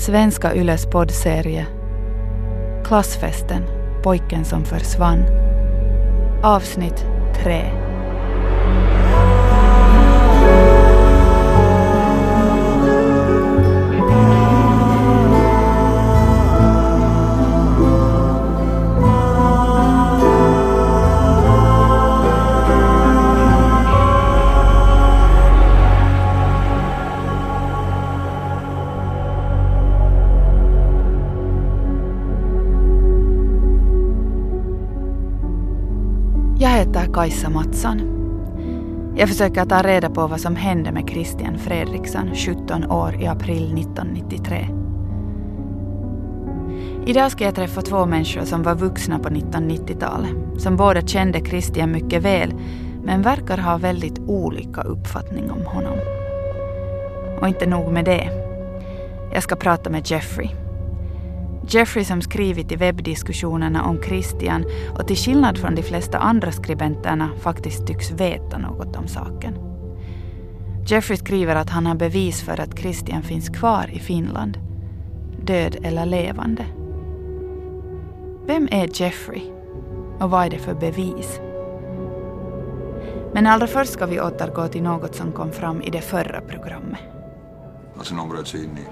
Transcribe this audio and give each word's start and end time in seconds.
Svenska 0.00 0.54
Yles 0.54 0.86
poddserie 0.86 1.66
Klassfesten, 2.84 3.62
pojken 4.02 4.44
som 4.44 4.64
försvann. 4.64 5.24
Avsnitt 6.42 7.04
3. 7.44 7.89
Heter 36.90 37.12
Kajsa 37.12 37.50
Mattsson. 37.50 38.00
Jag 39.16 39.28
försöker 39.28 39.64
ta 39.64 39.82
reda 39.82 40.10
på 40.10 40.26
vad 40.26 40.40
som 40.40 40.56
hände 40.56 40.92
med 40.92 41.08
Christian 41.08 41.58
Fredriksson, 41.58 42.34
17 42.34 42.90
år, 42.90 43.22
i 43.22 43.26
april 43.26 43.78
1993. 43.78 44.68
Idag 47.06 47.32
ska 47.32 47.44
jag 47.44 47.54
träffa 47.54 47.82
två 47.82 48.06
människor 48.06 48.44
som 48.44 48.62
var 48.62 48.74
vuxna 48.74 49.18
på 49.18 49.28
1990-talet, 49.28 50.62
som 50.62 50.76
båda 50.76 51.00
kände 51.00 51.40
Christian 51.40 51.92
mycket 51.92 52.22
väl, 52.22 52.54
men 53.04 53.22
verkar 53.22 53.58
ha 53.58 53.76
väldigt 53.76 54.18
olika 54.18 54.80
uppfattning 54.80 55.50
om 55.50 55.66
honom. 55.66 55.98
Och 57.40 57.48
inte 57.48 57.66
nog 57.66 57.92
med 57.92 58.04
det. 58.04 58.28
Jag 59.34 59.42
ska 59.42 59.56
prata 59.56 59.90
med 59.90 60.10
Jeffrey. 60.10 60.59
Jeffrey 61.72 62.04
som 62.04 62.22
skrivit 62.22 62.72
i 62.72 62.76
webbdiskussionerna 62.76 63.84
om 63.84 64.02
Christian 64.02 64.64
och 64.98 65.06
till 65.06 65.16
skillnad 65.16 65.58
från 65.58 65.74
de 65.74 65.82
flesta 65.82 66.18
andra 66.18 66.52
skribenterna 66.52 67.30
faktiskt 67.40 67.86
tycks 67.86 68.10
veta 68.10 68.58
något 68.58 68.96
om 68.96 69.08
saken. 69.08 69.54
Jeffrey 70.86 71.16
skriver 71.16 71.56
att 71.56 71.70
han 71.70 71.86
har 71.86 71.94
bevis 71.94 72.42
för 72.42 72.60
att 72.60 72.78
Christian 72.78 73.22
finns 73.22 73.48
kvar 73.48 73.90
i 73.92 73.98
Finland. 73.98 74.58
Död 75.44 75.76
eller 75.82 76.06
levande. 76.06 76.66
Vem 78.46 78.68
är 78.70 79.02
Jeffrey? 79.02 79.42
Och 80.18 80.30
vad 80.30 80.46
är 80.46 80.50
det 80.50 80.58
för 80.58 80.74
bevis? 80.74 81.40
Men 83.34 83.46
allra 83.46 83.66
först 83.66 83.92
ska 83.92 84.06
vi 84.06 84.20
återgå 84.20 84.68
till 84.68 84.82
något 84.82 85.14
som 85.14 85.32
kom 85.32 85.52
fram 85.52 85.82
i 85.82 85.90
det 85.90 86.00
förra 86.00 86.40
programmet. 86.40 87.00
Alltså 87.98 88.14
någon 88.14 88.28
bröt 88.28 88.48
sig 88.48 88.64
in 88.64 88.78
i, 88.78 88.86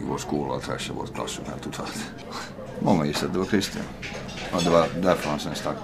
i 0.00 0.04
vår 0.08 0.18
skola 0.18 0.54
och 0.54 0.62
trashade 0.62 0.98
vårt 0.98 1.14
klassrum 1.14 1.46
helt 1.50 1.62
totalt. 1.62 2.12
Många 2.80 3.06
gissade 3.06 3.26
att 3.26 3.32
det 3.32 3.38
var 3.38 3.46
Christian. 3.46 3.84
Och 4.54 4.62
det 4.62 4.70
var 4.70 4.86
därför 5.02 5.30
han 5.30 5.38
sen 5.38 5.54
stack. 5.54 5.76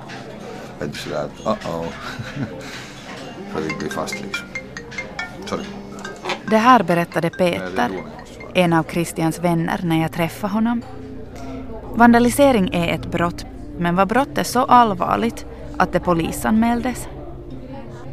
Du 0.81 0.93
sådär 0.93 1.25
att 1.25 1.65
uh-oh. 1.65 1.87
För 3.53 3.61
vi 3.61 3.77
blir 3.79 3.89
fast 3.89 4.15
liksom. 4.23 4.47
Sorry. 5.47 5.65
Det 6.51 6.57
här 6.57 6.83
berättade 6.83 7.31
Peter, 7.31 7.91
en 8.55 8.73
av 8.73 8.83
Christians 8.83 9.39
vänner, 9.39 9.81
när 9.83 10.03
jag 10.03 10.13
träffade 10.13 10.53
honom. 10.53 10.83
Vandalisering 11.95 12.75
är 12.75 12.95
ett 12.95 13.07
brott, 13.07 13.47
men 13.79 13.97
var 13.97 14.07
brottet 14.07 14.47
så 14.47 14.65
allvarligt 14.65 15.47
att 15.79 15.93
det 15.93 16.01
polisanmäldes? 16.01 17.09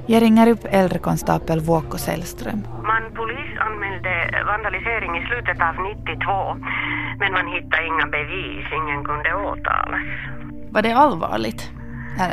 Jag 0.05 0.21
ringer 0.21 0.47
upp 0.47 0.65
äldrekonstapel 0.69 1.59
Vuokko 1.59 1.97
Sällström. 1.97 2.67
Man 2.83 3.13
polisanmälde 3.93 4.43
vandalisering 4.45 5.17
i 5.17 5.25
slutet 5.27 5.61
av 5.61 5.75
92, 5.75 6.55
men 7.19 7.31
man 7.33 7.47
hittade 7.47 7.87
inga 7.87 8.07
bevis, 8.07 8.65
ingen 8.73 9.03
kunde 9.03 9.33
åtalas. 9.33 10.01
Var 10.71 10.81
det 10.81 10.91
allvarligt? 10.91 11.71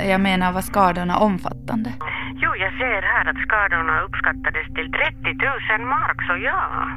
Jag 0.04 0.20
menar, 0.20 0.52
var 0.52 0.60
skadorna 0.60 1.18
omfattande? 1.18 1.92
Jo, 2.34 2.50
jag 2.56 2.72
ser 2.72 3.02
här 3.02 3.30
att 3.30 3.40
skadorna 3.46 4.00
uppskattades 4.00 4.66
till 4.74 4.92
30 4.92 5.14
000 5.78 5.88
mark, 5.88 6.18
så 6.28 6.36
ja, 6.36 6.88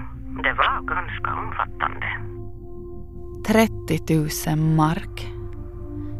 det 0.44 0.54
var 0.54 0.82
ganska 0.96 1.34
omfattande. 1.34 2.08
30 3.48 4.50
000 4.50 4.58
mark. 4.58 5.28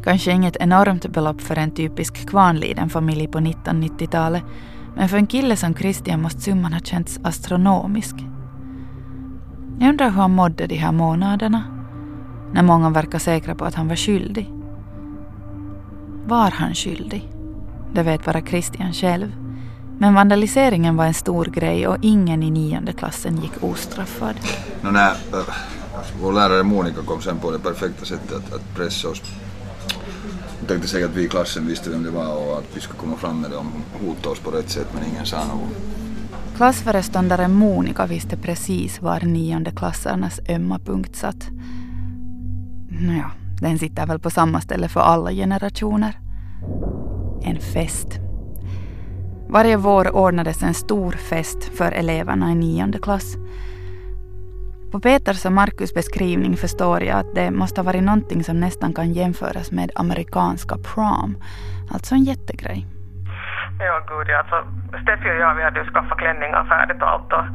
Kanske 0.04 0.32
inget 0.32 0.56
enormt 0.56 1.08
belopp 1.08 1.42
för 1.42 1.58
en 1.58 1.72
typisk 1.72 2.30
kvarnliden 2.30 2.90
familj 2.90 3.28
på 3.28 3.40
1990-talet, 3.40 4.44
men 4.96 5.10
för 5.10 5.18
en 5.18 5.28
kille 5.28 5.56
som 5.56 5.74
Christian 5.74 6.22
måste 6.22 6.42
summan 6.42 6.74
ha 6.74 6.80
känts 6.80 7.20
astronomisk. 7.24 8.16
Jag 9.80 9.90
undrar 9.90 10.10
hur 10.10 10.22
han 10.22 10.32
mådde 10.32 10.68
de 10.68 10.76
här 10.76 10.92
månaderna, 10.92 11.64
när 12.54 12.64
många 12.64 12.90
verkar 12.90 13.20
säkra 13.20 13.56
på 13.56 13.66
att 13.66 13.76
han 13.76 13.88
var 13.88 13.96
skyldig. 13.96 14.52
Var 16.26 16.52
han 16.52 16.74
skyldig? 16.74 17.30
Det 17.94 18.04
vet 18.04 18.26
bara 18.26 18.42
Christian 18.42 18.94
själv. 18.94 19.36
Men 20.00 20.14
vandaliseringen 20.14 20.96
var 20.96 21.06
en 21.06 21.14
stor 21.14 21.46
grej 21.46 21.88
och 21.88 21.98
ingen 22.02 22.44
i 22.44 22.52
nionde 22.52 22.94
klassen 22.94 23.38
gick 23.42 23.64
ostraffad. 23.64 24.36
No, 24.82 24.92
nää, 24.92 25.12
äh, 25.12 25.46
vår 26.22 26.34
lärare 26.34 26.64
Monica 26.64 27.02
kom 27.06 27.22
sen 27.22 27.40
på 27.40 27.52
det 27.52 27.60
perfekta 27.60 28.06
sättet 28.06 28.32
att, 28.32 28.54
att 28.54 28.76
pressa 28.76 29.10
oss. 29.10 29.22
Hon 30.60 30.68
tänkte 30.68 30.88
säkert 30.88 31.10
att 31.10 31.16
vi 31.16 31.24
i 31.24 31.30
klassen 31.30 31.68
visste 31.68 31.90
vem 31.90 32.04
det 32.04 32.10
var 32.10 32.48
och 32.48 32.58
att 32.58 32.66
vi 32.74 32.82
skulle 32.82 33.00
komma 33.00 33.18
fram 33.18 33.42
med 33.42 33.52
det 33.52 33.58
om 33.58 33.72
hon 33.72 34.08
hotade 34.08 34.30
oss 34.30 34.40
på 34.40 34.52
rätt 34.52 34.70
sätt 34.70 34.88
men 34.94 35.04
ingen 35.12 35.26
sa 35.26 35.38
något. 35.38 36.03
Klassföreståndaren 36.56 37.54
Monica 37.54 38.06
visste 38.06 38.38
precis 38.38 39.02
var 39.02 39.20
niondeklassarnas 39.22 40.40
ömma 40.50 40.80
punkt 40.80 41.16
satt. 41.16 41.50
Nåja, 42.90 43.32
den 43.62 43.80
sitter 43.80 44.08
väl 44.08 44.20
på 44.20 44.30
samma 44.30 44.62
ställe 44.62 44.88
för 44.88 45.00
alla 45.00 45.32
generationer. 45.32 46.20
En 47.44 47.60
fest. 47.60 48.08
Varje 49.50 49.78
vår 49.78 50.16
ordnades 50.16 50.64
en 50.64 50.74
stor 50.74 51.12
fest 51.12 51.64
för 51.64 51.92
eleverna 51.92 52.52
i 52.52 52.56
nionde 52.56 53.00
klass. 53.00 53.36
På 54.92 55.00
Peters 55.00 55.46
och 55.46 55.52
Markus 55.52 55.94
beskrivning 55.94 56.58
förstår 56.58 57.04
jag 57.04 57.20
att 57.20 57.36
det 57.36 57.52
måste 57.52 57.82
ha 57.82 57.86
varit 57.86 58.04
någonting 58.04 58.44
som 58.44 58.60
nästan 58.60 58.94
kan 58.94 59.14
jämföras 59.14 59.72
med 59.72 59.92
amerikanska 59.96 60.78
prom. 60.78 61.38
Alltså 61.90 62.16
en 62.16 62.24
jättegrej. 62.24 62.88
Ja, 63.88 63.96
gud 64.12 64.28
ja. 64.30 64.38
Alltså, 64.42 64.58
Steffi 65.04 65.28
och 65.34 65.42
jag 65.44 65.56
vi 65.56 65.64
hade 65.64 65.80
ju 65.80 65.92
skaffat 65.92 66.18
klänningar 66.18 66.64
färdigt 66.74 67.02
och 67.04 67.10
allt. 67.14 67.34
Och, 67.38 67.46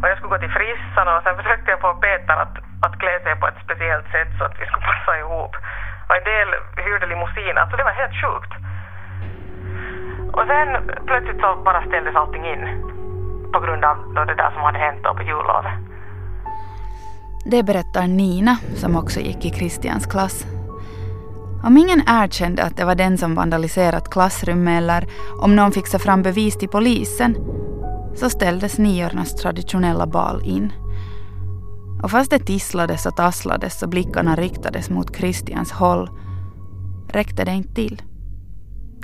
och 0.00 0.08
jag 0.08 0.16
skulle 0.16 0.34
gå 0.34 0.38
till 0.38 0.56
frissan 0.58 1.06
och 1.12 1.22
sen 1.22 1.36
försökte 1.40 1.70
jag 1.70 1.80
få 1.80 1.90
Peter 1.94 2.36
att, 2.44 2.54
att 2.86 2.98
klä 3.00 3.14
sig 3.22 3.34
på 3.40 3.46
ett 3.48 3.64
speciellt 3.64 4.08
sätt 4.14 4.30
så 4.38 4.44
att 4.44 4.56
vi 4.60 4.66
skulle 4.66 4.86
passa 4.90 5.12
ihop. 5.22 5.52
Och 6.08 6.16
en 6.18 6.26
del 6.32 6.48
hyrde 6.84 7.06
limousin. 7.06 7.56
Alltså 7.58 7.76
det 7.76 7.84
var 7.88 7.96
helt 8.02 8.16
sjukt. 8.22 8.52
Och 10.36 10.46
sen 10.50 10.68
plötsligt 11.08 11.40
så 11.40 11.48
bara 11.68 11.80
ställdes 11.88 12.16
allting 12.16 12.44
in. 12.52 12.62
På 13.52 13.58
grund 13.60 13.84
av 13.84 13.96
då 14.14 14.24
det 14.24 14.34
där 14.34 14.50
som 14.50 14.62
hade 14.62 14.78
hänt 14.78 15.00
då 15.04 15.14
på 15.14 15.22
jullovet. 15.22 15.72
Det 17.52 17.62
berättar 17.62 18.06
Nina, 18.06 18.54
som 18.82 18.96
också 18.96 19.20
gick 19.20 19.44
i 19.44 19.50
Christians 19.50 20.06
klass. 20.06 20.46
Om 21.66 21.76
ingen 21.76 22.02
erkände 22.06 22.62
att 22.64 22.76
det 22.76 22.84
var 22.84 22.94
den 22.94 23.18
som 23.18 23.34
vandaliserat 23.34 24.10
klassrummet 24.10 24.78
eller 24.78 25.06
om 25.42 25.56
någon 25.56 25.72
fixade 25.72 26.04
fram 26.04 26.22
bevis 26.22 26.58
till 26.58 26.68
polisen 26.68 27.36
så 28.14 28.30
ställdes 28.30 28.78
niornas 28.78 29.34
traditionella 29.34 30.06
bal 30.06 30.42
in. 30.44 30.72
Och 32.02 32.10
fast 32.10 32.30
det 32.30 32.38
tisslades 32.38 33.06
och 33.06 33.16
tasslades 33.16 33.82
och 33.82 33.88
blickarna 33.88 34.36
riktades 34.36 34.90
mot 34.90 35.16
Christians 35.16 35.72
håll 35.72 36.08
räckte 37.08 37.44
det 37.44 37.52
inte 37.52 37.74
till. 37.74 38.02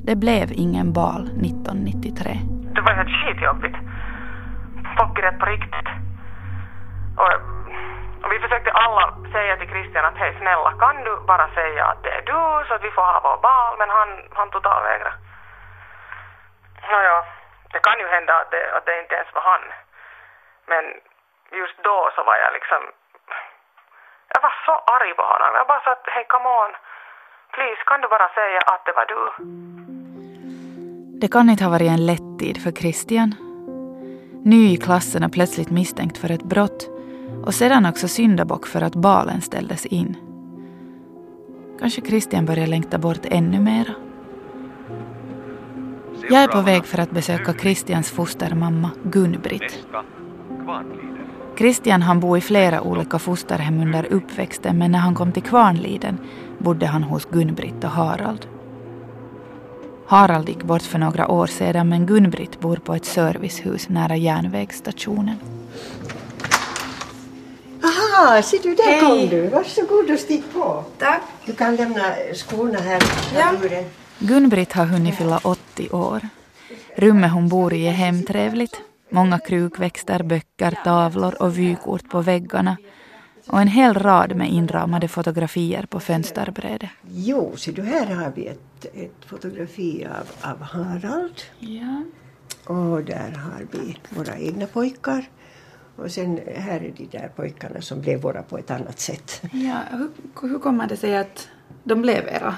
Det 0.03 0.17
blev 0.17 0.53
ingen 0.53 0.93
bal 0.93 1.23
1993. 1.23 2.39
Det 2.75 2.81
var 2.81 2.93
helt 2.93 3.09
skitjobbigt. 3.09 3.77
Folk 4.99 5.17
grät 5.17 5.39
på 5.39 5.47
riktigt. 5.47 5.89
Och, 7.17 7.60
och 8.31 8.37
vi 8.37 8.47
försökte 8.47 8.71
alla 8.73 9.05
säga 9.33 9.57
till 9.57 9.73
Christian 9.75 10.05
att 10.05 10.19
hej 10.23 10.33
snälla 10.39 10.73
kan 10.85 10.97
du 11.05 11.13
bara 11.33 11.49
säga 11.59 11.85
att 11.91 12.03
det 12.03 12.13
är 12.19 12.23
du 12.33 12.43
så 12.69 12.75
att 12.75 12.85
vi 12.89 12.91
får 12.91 13.03
ha 13.03 13.21
vår 13.27 13.39
bal 13.47 13.73
men 13.79 13.91
han, 13.91 14.09
han 14.39 14.51
totalvägrade. 14.51 15.13
Nåja, 16.91 17.25
det 17.73 17.81
kan 17.87 17.99
ju 18.03 18.07
hända 18.07 18.33
att 18.41 18.51
det, 18.51 18.65
att 18.77 18.87
det 18.87 19.01
inte 19.03 19.15
ens 19.15 19.35
var 19.35 19.43
han. 19.51 19.63
Men 20.71 20.85
just 21.61 21.79
då 21.89 22.11
så 22.15 22.23
var 22.29 22.37
jag 22.45 22.53
liksom 22.59 22.83
jag 24.35 24.43
var 24.47 24.55
så 24.67 24.75
arg 24.97 25.15
på 25.15 25.23
honom. 25.33 25.51
Jag 25.55 25.67
bara 25.67 25.81
sa 25.85 25.93
att 25.93 26.07
hej 26.15 26.27
come 26.29 26.49
on. 26.63 26.71
Please 27.55 27.81
kan 27.87 28.01
du 28.01 28.09
bara 28.09 28.29
säga 28.39 28.61
att 28.73 28.83
det 28.87 28.95
var 28.99 29.07
du. 29.13 29.23
Det 31.23 31.29
kan 31.29 31.51
inte 31.51 31.65
ha 31.65 31.71
varit 31.71 31.91
en 31.97 32.07
lätt 32.07 32.31
tid 32.43 32.57
för 32.65 32.73
Christian. 32.81 33.31
Ny 34.45 34.63
i 34.75 34.77
klassen 34.77 35.25
och 35.25 35.33
plötsligt 35.33 35.71
misstänkt 35.71 36.19
för 36.19 36.31
ett 36.31 36.47
brott 36.53 36.90
och 37.45 37.55
sedan 37.55 37.87
också 37.87 38.09
syndabock 38.09 38.67
för 38.67 38.83
att 38.83 38.95
balen 38.95 39.41
ställdes 39.41 39.87
in. 39.87 40.17
Kanske 41.81 42.01
Christian 42.01 42.47
börjar 42.47 42.67
längta 42.67 42.99
bort 42.99 43.25
ännu 43.25 43.61
mera. 43.61 43.95
Jag 46.31 46.43
är 46.43 46.49
på 46.49 46.61
väg 46.61 46.85
för 46.85 46.99
att 46.99 47.11
besöka 47.11 47.55
Christians 47.55 48.11
fostermamma 48.11 48.91
Gun-Britt. 49.05 49.87
Christian 51.59 52.03
han 52.03 52.21
bo 52.21 52.37
i 52.37 52.41
flera 52.41 52.81
olika 52.81 53.19
fosterhem 53.19 53.81
under 53.81 54.13
uppväxten 54.13 54.79
men 54.79 54.93
när 54.93 54.99
han 54.99 55.15
kom 55.15 55.33
till 55.33 55.43
Kvarnliden 55.43 56.19
bodde 56.59 56.87
han 56.87 57.03
hos 57.03 57.25
Gun-Britt 57.25 57.85
och 57.85 57.91
Harald. 57.91 58.47
Harald 60.07 60.49
gick 60.49 60.65
bort 60.65 60.83
för 60.83 60.99
några 60.99 61.29
år 61.29 61.47
sedan 61.47 61.89
men 61.89 62.07
Gun-Britt 62.07 62.61
bor 62.61 62.77
på 62.77 62.95
ett 62.95 63.05
servicehus 63.05 63.89
nära 63.89 64.17
järnvägsstationen. 64.17 65.37
Aha, 68.21 68.43
ser 68.43 68.59
du, 68.63 68.75
där 68.75 69.01
kom 69.01 69.29
du. 69.29 69.49
Varsågod 69.49 70.11
och 70.11 70.19
stig 70.19 70.43
på. 70.53 70.85
Tack. 70.99 71.23
Du 71.47 71.53
kan 71.53 71.77
lämna 71.77 72.15
skorna 72.35 72.79
här 72.79 73.03
Ja. 73.35 73.53
Gun-Britt 74.19 74.73
har 74.73 74.85
hunnit 74.85 75.15
fylla 75.15 75.41
80 75.45 75.91
år. 75.91 76.21
Rummet 76.97 77.33
hon 77.33 77.49
bor 77.49 77.73
i 77.73 77.87
är 77.87 77.93
hemtrevligt. 77.93 78.81
Många 79.11 79.39
krukväxter, 79.39 80.23
böcker, 80.23 80.79
tavlor 80.85 81.43
och 81.43 81.59
vykort 81.59 82.11
på 82.11 82.21
väggarna. 82.21 82.77
Och 83.47 83.61
en 83.61 83.69
hel 83.69 83.95
rad 83.95 84.37
med 84.37 84.51
inramade 84.51 85.09
fotografier 85.09 85.87
på 85.87 86.01
fönsterbrädet. 86.01 86.91
Jo, 87.11 87.57
ser 87.57 87.73
du, 87.73 87.83
här 87.83 88.07
har 88.07 88.33
vi 88.35 88.47
ett, 88.47 88.85
ett 88.95 89.25
fotografi 89.27 90.07
av, 90.07 90.51
av 90.51 90.63
Harald. 90.63 91.41
Ja. 91.59 92.05
Och 92.75 93.05
där 93.05 93.31
har 93.31 93.67
vi 93.71 93.99
våra 94.11 94.39
egna 94.39 94.67
pojkar. 94.67 95.29
Och 96.01 96.11
sen 96.11 96.41
här 96.57 96.81
är 96.81 96.93
de 96.97 97.07
där 97.07 97.31
pojkarna 97.37 97.81
som 97.81 98.01
blev 98.01 98.21
våra 98.21 98.43
på 98.43 98.59
ett 98.59 98.71
annat 98.71 99.01
sätt. 99.01 99.43
ja 99.53 99.83
hur, 99.91 100.49
hur 100.49 100.59
kommer 100.59 100.87
det 100.87 100.97
sig 100.97 101.17
att 101.17 101.49
de 101.85 102.03
blev 102.03 102.29
era? 102.29 102.55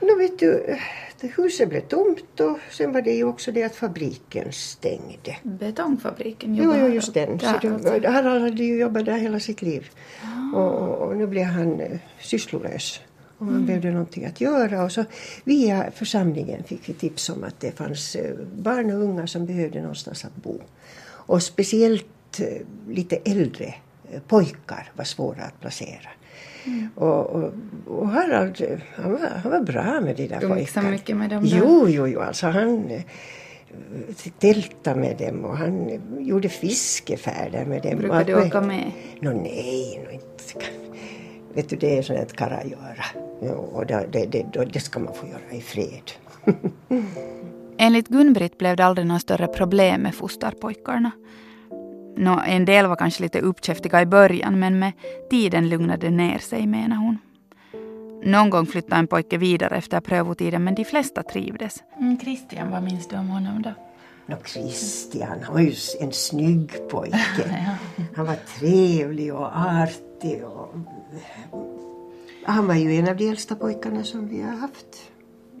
Nå 0.00 0.16
vet 0.16 0.38
du, 0.38 0.78
det 1.20 1.26
huset 1.36 1.68
blev 1.68 1.80
tomt 1.80 2.40
och 2.40 2.58
sen 2.70 2.92
var 2.92 3.02
det 3.02 3.12
ju 3.12 3.24
också 3.24 3.52
det 3.52 3.62
att 3.62 3.76
fabriken 3.76 4.52
stängde. 4.52 5.36
Betongfabriken 5.42 6.54
Jo, 6.54 6.74
jo, 6.80 6.86
just 6.86 7.14
den. 7.14 7.38
Så 7.38 7.46
Där, 7.46 7.58
du, 7.60 7.74
alltså. 7.74 8.08
Harald 8.08 8.42
hade 8.42 8.64
ju 8.64 8.78
jobbat 8.78 9.04
där 9.04 9.18
hela 9.18 9.40
sitt 9.40 9.62
liv. 9.62 9.90
Och, 10.54 10.72
och, 10.72 11.08
och 11.08 11.16
nu 11.16 11.26
blev 11.26 11.44
han 11.44 11.80
eh, 11.80 11.98
sysslolös. 12.20 13.00
Och 13.38 13.46
han 13.46 13.66
behövde 13.66 13.90
någonting 13.90 14.24
att 14.24 14.40
göra. 14.40 14.84
Och 14.84 14.92
så 14.92 15.04
via 15.44 15.90
församlingen 15.90 16.64
fick 16.64 16.88
vi 16.88 16.92
tips 16.92 17.30
om 17.30 17.44
att 17.44 17.60
det 17.60 17.72
fanns 17.76 18.16
eh, 18.16 18.34
barn 18.54 18.90
och 18.90 19.02
unga 19.02 19.26
som 19.26 19.46
behövde 19.46 19.80
någonstans 19.80 20.24
att 20.24 20.36
bo. 20.36 20.60
Och 21.26 21.42
speciellt 21.42 22.06
eh, 22.40 22.46
lite 22.88 23.16
äldre 23.16 23.74
eh, 24.12 24.20
pojkar 24.28 24.90
var 24.96 25.04
svåra 25.04 25.42
att 25.42 25.60
placera. 25.60 26.08
Och, 26.94 27.26
och, 27.26 27.52
och 27.86 28.08
Harald, 28.08 28.80
han 28.94 29.12
var, 29.12 29.28
han 29.42 29.52
var 29.52 29.60
bra 29.60 30.00
med 30.00 30.16
de 30.16 30.26
där 30.26 30.40
Du 30.40 30.48
pojkarna. 30.48 30.90
mycket 30.90 31.16
med 31.16 31.30
dem 31.30 31.42
där? 31.44 31.58
Jo, 31.58 31.88
jo, 31.88 32.08
jo. 32.08 32.20
Alltså 32.20 32.46
han 32.46 32.90
eh, 32.90 33.02
tältade 34.38 35.00
med 35.00 35.16
dem 35.16 35.44
och 35.44 35.56
han 35.56 36.00
gjorde 36.18 36.48
fiskefärder 36.48 37.64
med 37.64 37.82
dem. 37.82 37.98
Brukar 37.98 38.24
du 38.24 38.34
åka 38.46 38.60
med? 38.60 38.90
Nå 39.20 39.30
nej, 39.32 40.00
nå 40.04 40.10
inte. 40.10 40.68
Vet 41.54 41.68
du, 41.68 41.76
det 41.76 41.98
är 41.98 42.02
sånt 42.02 42.18
att 42.20 42.32
karlar 42.32 42.64
göra. 42.64 43.04
Jo, 43.42 43.52
och 43.52 43.86
det, 43.86 44.06
det, 44.12 44.26
det, 44.26 44.64
det 44.72 44.80
ska 44.80 44.98
man 44.98 45.14
få 45.14 45.26
göra 45.26 45.58
i 45.58 45.60
fred. 45.60 46.10
Enligt 47.78 48.08
Gun-Britt 48.08 48.58
blev 48.58 48.76
det 48.76 48.84
aldrig 48.84 49.06
några 49.06 49.20
större 49.20 49.46
problem 49.46 50.00
med 50.00 50.14
fosterpojkarna. 50.14 51.10
Nå, 52.16 52.40
en 52.46 52.64
del 52.64 52.86
var 52.86 52.96
kanske 52.96 53.22
lite 53.22 53.40
uppkäftiga 53.40 54.02
i 54.02 54.06
början 54.06 54.58
men 54.58 54.78
med 54.78 54.92
tiden 55.30 55.68
lugnade 55.68 56.10
ner 56.10 56.38
sig 56.38 56.66
menar 56.66 56.96
hon. 56.96 57.18
Någon 58.24 58.50
gång 58.50 58.66
flyttade 58.66 58.96
en 58.96 59.06
pojke 59.06 59.38
vidare 59.38 59.76
efter 59.76 60.00
prövotiden 60.00 60.64
men 60.64 60.74
de 60.74 60.84
flesta 60.84 61.22
trivdes. 61.22 61.82
Mm, 61.98 62.18
Christian, 62.20 62.70
vad 62.70 62.82
minns 62.82 63.08
du 63.08 63.16
om 63.16 63.28
honom 63.28 63.62
då? 63.62 63.70
Nå, 64.26 64.36
Christian, 64.44 65.42
han 65.42 65.54
var 65.54 65.60
ju 65.60 65.74
en 66.00 66.12
snygg 66.12 66.88
pojke. 66.90 67.68
Han 68.16 68.26
var 68.26 68.36
trevlig 68.58 69.34
och 69.34 69.56
artig. 69.56 70.44
Och... 70.44 70.74
Han 72.44 72.66
var 72.66 72.74
ju 72.74 72.94
en 72.94 73.08
av 73.08 73.16
de 73.16 73.28
äldsta 73.28 73.54
pojkarna 73.54 74.04
som 74.04 74.28
vi 74.28 74.42
har 74.42 74.56
haft. 74.56 75.10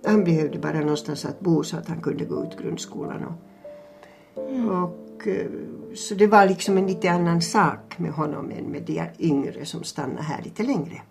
Han 0.06 0.24
behövde 0.24 0.58
bara 0.58 0.80
någonstans 0.80 1.24
att 1.24 1.40
bo 1.40 1.64
så 1.64 1.76
att 1.76 1.88
han 1.88 2.00
kunde 2.00 2.24
gå 2.24 2.44
ut 2.44 2.58
grundskolan. 2.58 3.24
Och, 3.24 4.42
och, 4.42 5.03
eh, 5.26 5.46
så 5.94 6.14
det 6.14 6.26
var 6.26 6.46
liksom 6.46 6.78
en 6.78 6.86
lite 6.86 7.10
annan 7.10 7.42
sak 7.42 7.98
med 7.98 8.12
honom 8.12 8.50
än 8.50 8.64
med 8.64 8.82
de 8.82 9.10
yngre 9.18 9.64
som 9.64 9.84
stannade 9.84 10.22
här 10.22 10.42
lite 10.42 10.62
längre. 10.62 11.02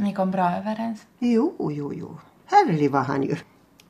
Ni 0.00 0.12
kom 0.12 0.30
bra 0.30 0.50
överens. 0.50 1.06
Jo, 1.18 1.70
jo, 1.70 1.94
jo. 1.94 2.18
Härlig 2.46 2.90
var 2.90 3.02
han 3.02 3.22
ju. 3.22 3.36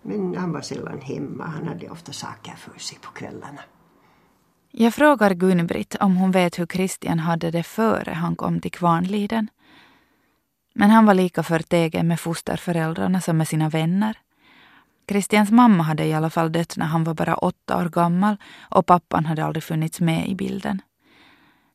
Men 0.02 0.36
han 0.36 0.52
var 0.52 0.60
sällan 0.60 1.00
hemma. 1.00 1.44
Han 1.46 1.68
hade 1.68 1.88
ofta 1.88 2.12
saker 2.12 2.54
för 2.56 2.78
sig 2.78 2.98
på 3.02 3.10
kvällarna. 3.10 3.60
Jag 4.70 4.94
frågar 4.94 5.30
Gun-Britt 5.34 5.96
om 6.00 6.16
hon 6.16 6.30
vet 6.30 6.58
hur 6.58 6.66
Christian 6.66 7.18
hade 7.18 7.50
det 7.50 7.62
före 7.62 8.10
han 8.10 8.36
kom 8.36 8.60
till 8.60 8.70
Kvarnliden. 8.70 9.48
Men 10.74 10.90
han 10.90 11.06
var 11.06 11.14
lika 11.14 11.42
förtegen 11.42 12.08
med 12.08 12.20
fosterföräldrarna 12.20 13.20
som 13.20 13.36
med 13.36 13.48
sina 13.48 13.68
vänner. 13.68 14.18
Christians 15.10 15.50
mamma 15.50 15.82
hade 15.82 16.04
i 16.04 16.14
alla 16.14 16.30
fall 16.30 16.52
dött 16.52 16.76
när 16.76 16.86
han 16.86 17.04
var 17.04 17.14
bara 17.14 17.34
åtta 17.34 17.76
år 17.76 17.88
gammal 17.88 18.36
och 18.60 18.86
pappan 18.86 19.26
hade 19.26 19.44
aldrig 19.44 19.62
funnits 19.62 20.00
med 20.00 20.28
i 20.28 20.34
bilden. 20.34 20.82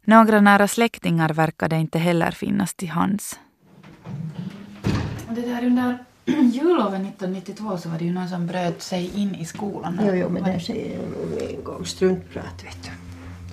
Några 0.05 0.41
nära 0.41 0.67
släktingar 0.67 1.29
verkade 1.29 1.75
inte 1.75 1.99
heller 1.99 2.31
finnas 2.31 2.73
till 2.73 2.89
hands. 2.89 3.39
Det 5.29 5.41
där 5.41 5.65
under 5.65 5.97
julloven 6.25 7.05
1992 7.05 7.77
så 7.77 7.89
var 7.89 7.97
det 7.97 8.05
ju 8.05 8.13
någon 8.13 8.29
som 8.29 8.47
bröt 8.47 8.81
sig 8.81 9.21
in 9.21 9.35
i 9.35 9.45
skolan. 9.45 9.99
Jo, 10.03 10.13
jo, 10.13 10.29
men 10.29 10.43
där 10.43 10.59
säger 10.59 10.99
jag 10.99 11.09
nog 11.09 11.29
med 11.29 11.55
en 11.57 11.63
gång 11.63 11.85
struntprat, 11.85 12.63
vet 12.63 12.83
du. 12.83 12.91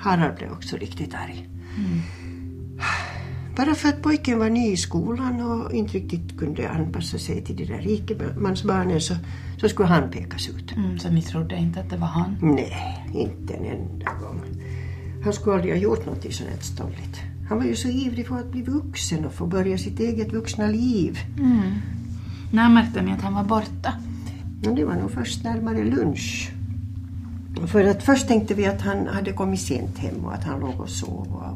Harald 0.00 0.36
blev 0.36 0.52
också 0.52 0.76
riktigt 0.76 1.14
arg. 1.14 1.48
Bara 3.56 3.74
för 3.74 3.88
att 3.88 4.02
pojken 4.02 4.38
var 4.38 4.50
ny 4.50 4.72
i 4.72 4.76
skolan 4.76 5.40
och 5.40 5.72
inte 5.72 5.92
riktigt 5.92 6.38
kunde 6.38 6.70
anpassa 6.70 7.18
sig 7.18 7.44
till 7.44 7.56
de 7.56 7.64
där 7.64 7.78
rikemansbarnen 7.78 9.00
så, 9.00 9.14
så 9.60 9.68
skulle 9.68 9.88
han 9.88 10.10
pekas 10.10 10.48
ut. 10.48 10.76
Mm, 10.76 10.98
så 10.98 11.10
ni 11.10 11.22
trodde 11.22 11.56
inte 11.56 11.80
att 11.80 11.90
det 11.90 11.96
var 11.96 12.06
han? 12.06 12.36
Nej, 12.42 13.06
inte 13.14 13.54
en 13.54 13.64
enda 13.64 14.12
gång. 14.20 14.40
Han 15.24 15.32
skulle 15.32 15.56
aldrig 15.56 15.74
ha 15.74 15.80
gjort 15.80 16.06
något 16.06 16.34
sånt 16.34 16.50
här 16.50 16.58
stolligt. 16.60 17.20
Han 17.48 17.58
var 17.58 17.64
ju 17.64 17.76
så 17.76 17.88
ivrig 17.88 18.28
för 18.28 18.38
att 18.38 18.50
bli 18.50 18.62
vuxen 18.62 19.24
och 19.24 19.32
få 19.32 19.46
börja 19.46 19.78
sitt 19.78 20.00
eget 20.00 20.32
vuxna 20.32 20.66
liv. 20.66 21.18
Mm. 21.38 21.72
När 22.52 22.68
märkte 22.68 23.02
ni 23.02 23.12
att 23.12 23.22
han 23.22 23.34
var 23.34 23.44
borta? 23.44 23.94
Det 24.76 24.84
var 24.84 24.94
nog 24.94 25.10
först 25.10 25.44
närmare 25.44 25.84
lunch. 25.84 26.52
För 27.66 27.84
att 27.84 28.02
först 28.02 28.28
tänkte 28.28 28.54
vi 28.54 28.66
att 28.66 28.80
han 28.80 29.06
hade 29.06 29.32
kommit 29.32 29.60
sent 29.60 29.98
hem 29.98 30.24
och 30.24 30.34
att 30.34 30.44
han 30.44 30.60
låg 30.60 30.80
och 30.80 30.88
sov 30.88 31.26
och 31.32 31.46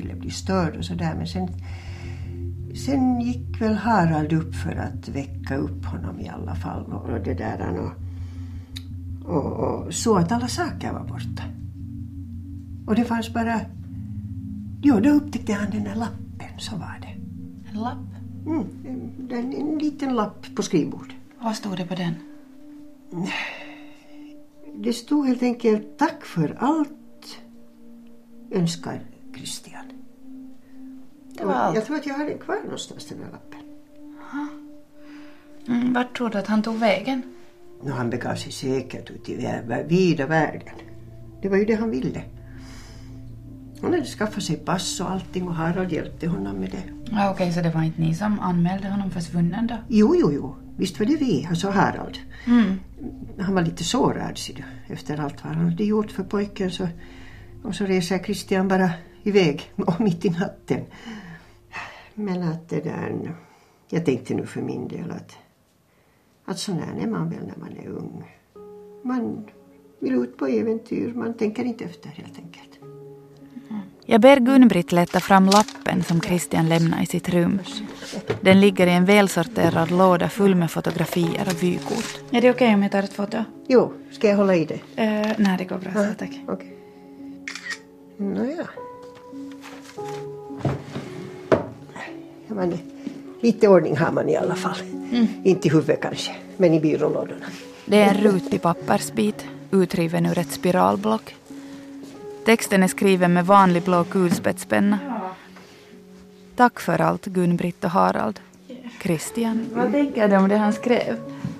ville 0.00 0.14
bli 0.14 0.30
störd 0.30 0.76
och 0.76 0.84
sådär. 0.84 1.14
Men 1.16 1.26
sen, 1.26 1.48
sen 2.86 3.20
gick 3.20 3.60
väl 3.60 3.74
Harald 3.74 4.32
upp 4.32 4.54
för 4.54 4.76
att 4.76 5.08
väcka 5.08 5.56
upp 5.56 5.84
honom 5.84 6.20
i 6.20 6.28
alla 6.28 6.54
fall. 6.54 6.84
Och, 6.84 7.20
det 7.20 7.34
där 7.34 7.78
och, 7.78 7.92
och, 9.34 9.52
och 9.52 9.94
så 9.94 10.16
att 10.16 10.32
alla 10.32 10.48
saker 10.48 10.92
var 10.92 11.04
borta. 11.04 11.42
Och 12.86 12.94
det 12.94 13.04
fanns 13.04 13.34
bara... 13.34 13.60
Jo, 14.82 15.00
då 15.00 15.10
upptäckte 15.10 15.52
han 15.52 15.70
den 15.70 15.84
där 15.84 15.94
lappen, 15.94 16.58
så 16.58 16.76
var 16.76 16.98
det. 17.00 17.14
En 17.70 17.80
lapp? 17.80 17.98
Mm, 18.46 18.66
en, 19.30 19.54
en 19.54 19.78
liten 19.78 20.14
lapp 20.14 20.46
på 20.56 20.62
skrivbordet. 20.62 21.16
Vad 21.42 21.56
stod 21.56 21.76
det 21.76 21.86
på 21.86 21.94
den? 21.94 22.14
Det 24.76 24.92
stod 24.92 25.26
helt 25.26 25.42
enkelt 25.42 25.98
tack 25.98 26.24
för 26.24 26.56
allt 26.60 27.40
önskar 28.50 29.09
Christian. 29.36 29.84
Det 31.38 31.44
var 31.44 31.54
allt. 31.54 31.74
Jag 31.74 31.84
tror 31.84 31.96
att 31.96 32.06
jag 32.06 32.14
har 32.14 32.24
den 32.24 32.38
kvar 32.38 32.56
någonstans 32.64 33.06
den 33.06 33.18
här 33.18 33.30
lappen. 33.30 33.60
Mm, 35.68 35.92
vart 35.92 36.16
tror 36.16 36.30
du 36.30 36.38
att 36.38 36.46
han 36.46 36.62
tog 36.62 36.78
vägen? 36.78 37.22
Nå, 37.82 37.92
han 37.92 38.10
begav 38.10 38.34
sig 38.34 38.52
säkert 38.52 39.10
ut 39.10 39.28
i 39.28 39.34
vida 39.88 40.26
världen. 40.26 40.74
Det 41.42 41.48
var 41.48 41.56
ju 41.56 41.64
det 41.64 41.74
han 41.74 41.90
ville. 41.90 42.22
Han 43.82 43.92
hade 43.92 44.04
skaffat 44.04 44.42
sig 44.42 44.56
pass 44.56 45.00
och 45.00 45.10
allting 45.10 45.48
och 45.48 45.54
Harald 45.54 45.92
hjälpte 45.92 46.28
honom 46.28 46.56
med 46.56 46.70
det. 46.70 46.82
Ja, 47.10 47.30
Okej, 47.30 47.52
så 47.52 47.60
det 47.60 47.70
var 47.70 47.82
inte 47.82 48.00
ni 48.00 48.14
som 48.14 48.40
anmälde 48.40 48.88
honom 48.88 49.10
försvunnen 49.10 49.66
då? 49.66 49.76
Jo, 49.88 50.14
jo, 50.18 50.32
jo. 50.32 50.56
Visst 50.76 50.98
var 50.98 51.06
det 51.06 51.16
vi, 51.16 51.46
alltså 51.50 51.70
Harald. 51.70 52.18
Mm. 52.46 52.80
Han 53.38 53.54
var 53.54 53.62
lite 53.62 53.84
sårad, 53.84 54.38
efter 54.88 55.20
allt 55.20 55.44
vad 55.44 55.54
han 55.54 55.64
hade 55.64 55.84
gjort 55.84 56.10
för 56.10 56.22
pojken. 56.22 56.70
Så, 56.70 56.88
och 57.62 57.74
så 57.74 57.84
reser 57.84 58.18
Christian 58.18 58.68
bara 58.68 58.90
iväg 59.22 59.72
mitt 59.98 60.24
i 60.24 60.30
natten. 60.30 60.80
Men 62.14 62.42
att 62.42 62.68
det 62.68 62.80
där... 62.80 63.34
Jag 63.88 64.04
tänkte 64.06 64.34
nu 64.34 64.46
för 64.46 64.62
min 64.62 64.88
del 64.88 65.10
att, 65.10 65.36
att 66.44 66.58
sån 66.58 66.78
här 66.78 67.02
är 67.02 67.06
man 67.06 67.30
väl 67.30 67.46
när 67.46 67.56
man 67.56 67.76
är 67.76 67.88
ung. 67.88 68.36
Man 69.02 69.46
vill 69.98 70.14
ut 70.14 70.36
på 70.36 70.46
äventyr, 70.46 71.12
man 71.14 71.34
tänker 71.34 71.64
inte 71.64 71.84
efter 71.84 72.08
helt 72.08 72.38
enkelt. 72.38 72.70
Jag 74.06 74.20
ber 74.20 74.36
Gun-Britt 74.36 74.92
leta 74.92 75.20
fram 75.20 75.46
lappen 75.46 76.02
som 76.02 76.20
Christian 76.20 76.68
lämnade 76.68 77.02
i 77.02 77.06
sitt 77.06 77.28
rum. 77.28 77.60
Den 78.40 78.60
ligger 78.60 78.86
i 78.86 78.90
en 78.90 79.04
välsorterad 79.04 79.90
låda 79.90 80.28
full 80.28 80.54
med 80.54 80.70
fotografier 80.70 81.46
och 81.46 81.62
vykort. 81.62 82.20
Är 82.30 82.40
det 82.40 82.50
okej 82.50 82.50
okay 82.50 82.74
om 82.74 82.82
jag 82.82 82.92
tar 82.92 83.02
ett 83.02 83.12
foto? 83.12 83.44
Jo, 83.68 83.92
ska 84.10 84.28
jag 84.28 84.36
hålla 84.36 84.56
i 84.56 84.64
det? 84.64 84.74
Uh, 84.74 85.34
nej, 85.38 85.58
det 85.58 85.64
går 85.64 85.78
bra 85.78 85.92
så, 85.92 86.14
tack. 86.18 86.40
Okay. 86.48 86.68
Nåja. 88.16 88.66
Man, 92.54 92.78
lite 93.40 93.68
ordning 93.68 93.96
har 93.96 94.12
man 94.12 94.28
i 94.28 94.36
alla 94.36 94.54
fall. 94.54 94.80
Mm. 95.12 95.26
Inte 95.44 95.68
i 95.68 95.70
huvudet 95.70 96.00
kanske, 96.00 96.32
men 96.56 96.74
i 96.74 96.80
byrålådorna. 96.80 97.46
Det 97.86 97.96
är 97.96 98.14
en 98.14 98.20
rutig 98.20 98.62
pappersbit 98.62 99.46
utriven 99.70 100.26
ur 100.26 100.38
ett 100.38 100.50
spiralblock. 100.50 101.36
Texten 102.44 102.82
är 102.82 102.88
skriven 102.88 103.32
med 103.32 103.46
vanlig 103.46 103.82
blå 103.82 104.04
kulspetspenna. 104.04 104.98
Tack 106.56 106.80
för 106.80 107.00
allt 107.00 107.26
Gun-Britt 107.26 107.84
och 107.84 107.90
Harald. 107.90 108.40
Christian. 109.02 109.66
Vad 109.74 109.92
tänker 109.92 110.28
du 110.28 110.36
om 110.36 110.48
det 110.48 110.56
han 110.56 110.72
skrev? 110.72 111.16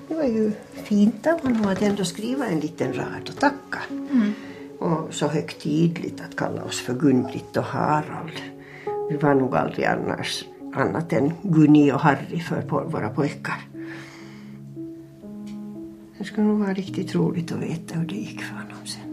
Det 0.07 0.15
var 0.15 0.23
ju 0.23 0.51
fint 0.73 1.27
av 1.27 1.41
honom 1.41 1.67
att 1.67 1.81
ändå 1.81 2.05
skriva 2.05 2.45
en 2.45 2.59
liten 2.59 2.93
rad 2.93 3.29
och 3.29 3.39
tacka. 3.39 3.79
Mm. 3.89 4.33
Och 4.79 5.13
så 5.13 5.27
högtidligt 5.27 6.21
att 6.21 6.35
kalla 6.35 6.63
oss 6.63 6.81
för 6.81 6.93
Gun-Britt 6.93 7.57
och 7.57 7.63
Harald. 7.63 8.41
Vi 9.09 9.17
var 9.17 9.33
nog 9.33 9.55
aldrig 9.55 9.85
annars 9.85 10.45
annat 10.73 11.13
än 11.13 11.33
Gunny 11.41 11.91
och 11.91 11.99
Harry 11.99 12.39
för 12.39 12.61
våra 12.85 13.09
pojkar. 13.09 13.57
Det 16.17 16.23
skulle 16.23 16.47
nog 16.47 16.59
vara 16.59 16.73
riktigt 16.73 17.15
roligt 17.15 17.51
att 17.51 17.57
veta 17.57 17.99
hur 17.99 18.07
det 18.07 18.15
gick 18.15 18.41
för 18.41 18.55
honom 18.55 18.85
sen. 18.85 19.11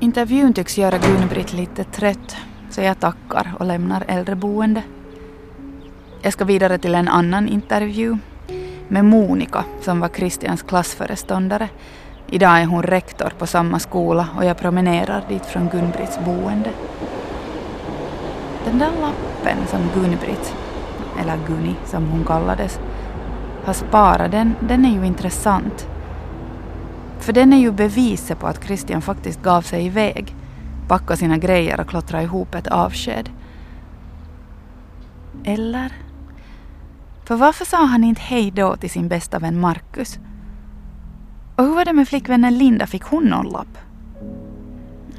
Intervjun 0.00 0.52
tycks 0.52 0.78
göra 0.78 0.98
Gun-Britt 0.98 1.52
lite 1.52 1.84
trött 1.84 2.36
så 2.70 2.80
jag 2.80 3.00
tackar 3.00 3.54
och 3.58 3.66
lämnar 3.66 4.04
äldreboende. 4.08 4.82
Jag 6.22 6.32
ska 6.32 6.44
vidare 6.44 6.78
till 6.78 6.94
en 6.94 7.08
annan 7.08 7.48
intervju 7.48 8.18
med 8.88 9.04
Monika 9.04 9.64
som 9.80 10.00
var 10.00 10.08
Christians 10.08 10.62
klassföreståndare. 10.62 11.68
Idag 12.34 12.60
är 12.60 12.66
hon 12.66 12.82
rektor 12.82 13.32
på 13.38 13.46
samma 13.46 13.78
skola 13.78 14.28
och 14.36 14.44
jag 14.44 14.58
promenerar 14.58 15.24
dit 15.28 15.46
från 15.46 15.70
Gun-Britts 15.70 16.24
boende. 16.24 16.70
Den 18.64 18.78
där 18.78 18.90
lappen 19.00 19.66
som 19.66 19.80
Gun-Britt, 19.80 20.54
eller 21.20 21.38
Gunni 21.46 21.74
som 21.84 22.06
hon 22.06 22.24
kallades, 22.24 22.80
har 23.64 23.72
sparat, 23.72 24.30
den, 24.30 24.54
den 24.60 24.84
är 24.84 24.90
ju 24.90 25.06
intressant. 25.06 25.88
För 27.18 27.32
den 27.32 27.52
är 27.52 27.56
ju 27.56 27.72
beviset 27.72 28.38
på 28.38 28.46
att 28.46 28.64
Christian 28.64 29.02
faktiskt 29.02 29.42
gav 29.42 29.62
sig 29.62 29.86
iväg, 29.86 30.34
packade 30.88 31.16
sina 31.16 31.38
grejer 31.38 31.80
och 31.80 31.88
klottrade 31.88 32.24
ihop 32.24 32.54
ett 32.54 32.66
avsked. 32.66 33.30
Eller? 35.44 35.92
För 37.24 37.36
varför 37.36 37.64
sa 37.64 37.84
han 37.84 38.04
inte 38.04 38.22
hej 38.22 38.50
då 38.50 38.76
till 38.76 38.90
sin 38.90 39.08
bästa 39.08 39.38
vän 39.38 39.60
Marcus? 39.60 40.18
Och 41.56 41.64
hur 41.64 41.74
var 41.74 41.84
det 41.84 41.92
med 41.92 42.08
flickvännen 42.08 42.58
Linda, 42.58 42.86
fick 42.86 43.02
hon 43.02 43.24
någon 43.24 43.48
lapp? 43.48 43.78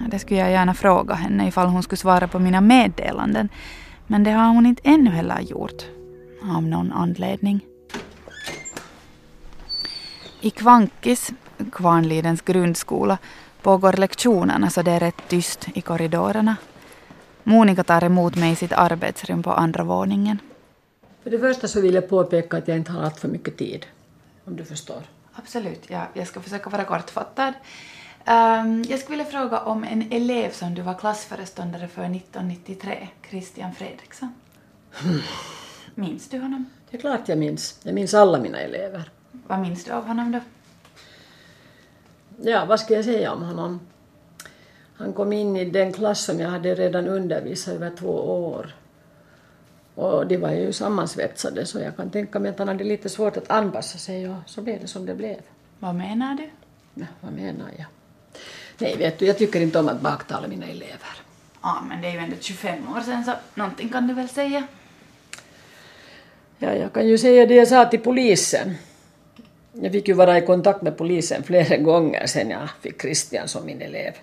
Det 0.08 0.20
skulle 0.20 0.40
jag 0.40 0.52
gärna 0.52 0.74
fråga 0.74 1.14
henne 1.14 1.48
ifall 1.48 1.68
hon 1.68 1.84
skulle 1.84 1.98
svara 1.98 2.28
på 2.28 2.40
mina 2.40 2.62
meddelanden. 2.62 3.50
Men 4.08 4.24
det 4.24 4.32
har 4.32 4.48
hon 4.48 4.66
inte 4.66 4.82
ännu 4.86 5.10
heller 5.10 5.40
gjort. 5.40 5.86
Av 6.56 6.64
någon 6.64 6.92
anledning. 6.92 7.60
I 10.42 10.50
Kvankis, 10.50 11.32
Kvarnlidens 11.72 12.42
grundskola, 12.42 13.18
pågår 13.62 13.94
lektionerna 13.94 14.70
så 14.70 14.82
det 14.82 14.92
är 14.92 15.00
rätt 15.00 15.28
tyst 15.28 15.68
i 15.74 15.82
korridorerna. 15.82 16.56
Monica 17.44 17.84
tar 17.84 18.04
emot 18.04 18.36
mig 18.36 18.52
i 18.52 18.56
sitt 18.56 18.74
arbetsrum 18.74 19.44
på 19.44 19.52
andra 19.52 19.84
våningen. 19.84 20.40
För 21.24 21.30
det 21.30 21.40
första 21.40 21.68
så 21.68 21.82
vill 21.82 21.94
jag 21.94 22.10
påpeka 22.10 22.58
att 22.58 22.68
jag 22.68 22.78
inte 22.78 22.92
har 22.92 23.02
allt 23.04 23.20
för 23.20 23.28
mycket 23.28 23.58
tid. 23.58 23.86
Om 24.46 24.56
du 24.56 24.66
förstår. 24.66 25.15
Absolut, 25.36 25.90
ja, 25.90 26.08
jag 26.14 26.28
ska 26.28 26.42
försöka 26.42 26.70
vara 26.70 26.84
kortfattad. 26.84 27.54
Um, 28.28 28.84
jag 28.90 29.00
skulle 29.00 29.18
vilja 29.18 29.32
fråga 29.32 29.60
om 29.60 29.84
en 29.84 30.12
elev 30.12 30.52
som 30.52 30.76
du 30.76 30.82
var 30.82 30.94
klassföreståndare 30.94 31.88
för 31.88 32.02
1993, 32.02 33.08
Christian 33.30 33.74
Fredriksson. 33.74 34.34
Mm. 35.04 35.22
Minns 35.96 36.30
du 36.30 36.40
honom? 36.40 36.66
Det 36.90 36.98
är 36.98 37.02
klart 37.02 37.30
jag 37.30 37.38
minns. 37.38 37.80
Jag 37.84 37.96
minns 37.96 38.14
alla 38.14 38.40
mina 38.40 38.58
elever. 38.58 39.12
Vad 39.32 39.60
minns 39.60 39.84
du 39.84 39.92
av 39.92 40.08
honom 40.08 40.32
då? 40.32 40.40
Ja, 42.42 42.66
vad 42.66 42.80
ska 42.80 42.94
jag 42.94 43.06
säga 43.06 43.34
om 43.34 43.44
honom? 43.44 43.80
Han 44.98 45.14
kom 45.14 45.34
in 45.34 45.56
i 45.56 45.66
den 45.66 45.94
klass 45.94 46.24
som 46.24 46.40
jag 46.40 46.50
hade 46.50 46.76
redan 46.76 47.08
undervisat 47.08 47.74
över 47.74 47.92
två 47.96 48.12
år. 48.48 48.76
Och 49.96 50.28
de 50.28 50.38
var 50.38 50.52
ju 50.52 50.74
sammansvetsade 50.74 51.66
så 51.66 51.80
jag 51.80 51.98
kan 51.98 52.10
tänka 52.10 52.40
mig 52.40 52.52
att 52.52 52.60
han 52.60 52.68
hade 52.68 52.84
lite 52.84 53.10
svårt 53.10 53.38
att 53.38 53.52
anpassa 53.52 53.98
sig 53.98 54.30
och 54.30 54.36
så 54.46 54.62
blev 54.62 54.82
det 54.82 54.88
som 54.88 55.06
det 55.06 55.16
blev. 55.16 55.38
Vad 55.80 55.96
menar 55.96 56.36
du? 56.36 56.50
Ja, 56.94 57.06
vad 57.22 57.34
menar 57.34 57.72
jag? 57.78 57.86
Nej, 58.78 58.98
vet 58.98 59.20
du, 59.20 59.26
jag 59.26 59.38
tycker 59.38 59.62
inte 59.62 59.80
om 59.80 59.88
att 59.88 60.02
baktala 60.02 60.48
mina 60.48 60.66
elever. 60.66 61.22
Ja, 61.62 61.84
men 61.90 62.02
det 62.02 62.08
är 62.08 62.12
ju 62.12 62.18
ändå 62.18 62.36
25 62.40 62.96
år 62.96 63.02
sedan 63.02 63.24
så 63.26 63.32
någonting 63.56 63.90
kan 63.90 64.08
du 64.08 64.14
väl 64.14 64.30
säga? 64.30 64.68
Ja, 66.58 66.74
jag 66.74 66.94
kan 66.94 67.08
ju 67.08 67.18
säga 67.18 67.46
det 67.46 67.56
jag 67.56 67.68
sa 67.68 67.86
till 67.86 68.00
polisen. 68.00 68.76
Jag 69.72 69.92
fick 69.92 70.08
ju 70.08 70.14
vara 70.14 70.38
i 70.38 70.42
kontakt 70.42 70.82
med 70.82 70.98
polisen 70.98 71.44
flera 71.44 71.78
gånger 71.78 72.28
sen 72.28 72.50
jag 72.50 72.70
fick 72.82 73.02
Christian 73.02 73.48
som 73.48 73.66
min 73.66 73.82
elev. 73.82 74.14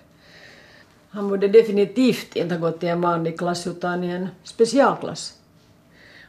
Han 1.09 1.29
borde 1.29 1.47
definitivt 1.47 2.35
inte 2.35 2.55
ha 2.55 2.61
gått 2.61 2.83
i 2.83 2.87
en 2.87 3.01
vanlig 3.01 3.39
klass 3.39 3.67
utan 3.67 4.03
i 4.03 4.09
en 4.09 4.27
specialklass. 4.43 5.33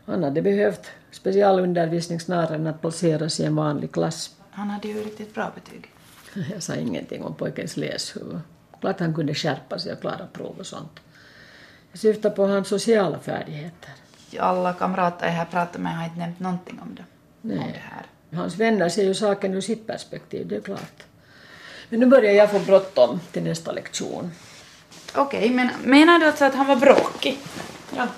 Han 0.06 0.24
hade 0.24 0.42
behövt 0.42 0.90
specialundervisning 1.10 2.20
snarare 2.20 2.54
än 2.54 2.66
att 2.66 2.80
placeras 2.80 3.40
i 3.40 3.44
en 3.44 3.56
vanlig 3.56 3.92
klass. 3.92 4.36
Han 4.50 4.70
hade 4.70 4.88
ju 4.88 5.04
riktigt 5.04 5.34
bra 5.34 5.52
betyg. 5.54 5.90
Jag 6.52 6.62
sa 6.62 6.74
ingenting 6.74 7.24
om 7.24 7.34
pojkens 7.34 7.76
läshuvud. 7.76 8.40
Klart 8.80 9.00
han 9.00 9.14
kunde 9.14 9.34
skärpa 9.34 9.78
sig 9.78 9.92
och 9.92 10.00
klara 10.00 10.26
prov 10.32 10.56
och 10.58 10.66
sånt. 10.66 11.00
Jag 11.90 12.00
syftar 12.00 12.30
på 12.30 12.46
hans 12.46 12.68
sociala 12.68 13.18
färdigheter. 13.18 13.90
Alla 14.38 14.72
kamrater 14.72 15.26
jag 15.26 15.34
har 15.34 15.44
pratat 15.44 15.80
med 15.80 15.96
har 15.96 16.04
inte 16.04 16.18
nämnt 16.18 16.40
någonting 16.40 16.80
om 16.82 16.94
det. 16.94 17.04
Nej. 17.40 17.58
Om 17.58 17.64
det 17.72 17.78
här. 17.78 18.06
Hans 18.36 18.56
vänner 18.56 18.88
ser 18.88 19.04
ju 19.04 19.14
saken 19.14 19.54
ur 19.54 19.60
sitt 19.60 19.86
perspektiv, 19.86 20.48
det 20.48 20.56
är 20.56 20.60
klart. 20.60 21.02
Men 21.88 22.00
nu 22.00 22.06
börjar 22.06 22.32
jag 22.32 22.50
få 22.50 22.58
bråttom 22.58 23.20
till 23.32 23.42
nästa 23.42 23.72
lektion. 23.72 24.30
Okej, 25.14 25.38
okay, 25.38 25.50
men 25.50 25.68
menar 25.84 26.18
du 26.18 26.26
alltså 26.26 26.44
att 26.44 26.54
han 26.54 26.66
var 26.66 26.76
bråkig? 26.76 27.38
Ja. 27.96 28.08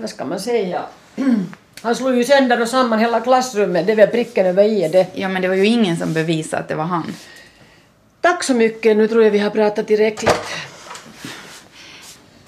Vad 0.00 0.10
ska 0.10 0.24
man 0.24 0.40
säga? 0.40 0.84
Han 1.82 1.94
slog 1.94 2.16
ju 2.16 2.24
sönder 2.24 2.62
och 2.62 2.68
samman 2.68 2.98
hela 2.98 3.20
klassrummet, 3.20 3.86
det 3.86 3.94
var 3.94 4.06
pricken 4.06 4.46
över 4.46 4.64
i 4.64 4.88
det. 4.88 5.06
Ja, 5.14 5.28
men 5.28 5.42
det 5.42 5.48
var 5.48 5.54
ju 5.54 5.66
ingen 5.66 5.96
som 5.96 6.14
bevisade 6.14 6.62
att 6.62 6.68
det 6.68 6.74
var 6.74 6.84
han. 6.84 7.14
Tack 8.20 8.44
så 8.44 8.54
mycket, 8.54 8.96
nu 8.96 9.08
tror 9.08 9.24
jag 9.24 9.30
vi 9.30 9.38
har 9.38 9.50
pratat 9.50 9.86
tillräckligt. 9.86 10.46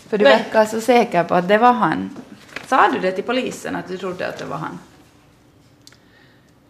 För 0.08 0.18
du 0.18 0.24
verkar 0.24 0.64
så 0.64 0.80
säker 0.80 1.24
på 1.24 1.34
att 1.34 1.48
det 1.48 1.58
var 1.58 1.72
han. 1.72 2.16
Sa 2.66 2.88
du 2.92 2.98
det 2.98 3.12
till 3.12 3.24
polisen 3.24 3.76
att 3.76 3.88
du 3.88 3.98
trodde 3.98 4.28
att 4.28 4.38
det 4.38 4.44
var 4.44 4.56
han? 4.56 4.78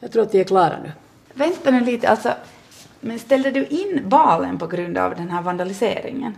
Jag 0.00 0.12
tror 0.12 0.22
att 0.22 0.34
vi 0.34 0.40
är 0.40 0.44
klara 0.44 0.78
nu. 0.82 0.92
Vänta 1.34 1.70
nu 1.70 1.80
lite, 1.80 2.08
alltså. 2.08 2.34
Men 3.00 3.18
ställde 3.18 3.50
du 3.50 3.66
in 3.66 4.00
balen 4.04 4.58
på 4.58 4.66
grund 4.66 4.98
av 4.98 5.16
den 5.16 5.30
här 5.30 5.42
vandaliseringen? 5.42 6.36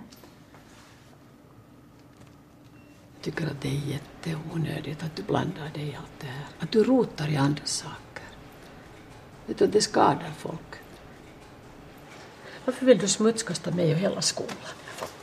Jag 3.14 3.22
tycker 3.22 3.46
att 3.46 3.60
det 3.60 3.68
är 3.68 3.98
jätteonödigt 4.26 5.02
att 5.02 5.16
du 5.16 5.22
blandar 5.22 5.70
dig 5.74 5.88
i 5.88 5.96
allt 5.96 6.20
det 6.20 6.26
här. 6.26 6.46
Att 6.60 6.72
du 6.72 6.84
rotar 6.84 7.28
i 7.28 7.36
andra 7.36 7.64
saker. 7.64 8.24
Vet 9.46 9.58
du, 9.58 9.66
det 9.66 9.80
skadar 9.80 10.30
folk. 10.38 10.58
Varför 12.64 12.86
vill 12.86 12.98
du 12.98 13.08
smutskasta 13.08 13.70
mig 13.70 13.92
och 13.92 13.98
hela 13.98 14.22
skolan? 14.22 14.56